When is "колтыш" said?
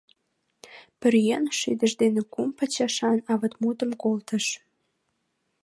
4.01-4.45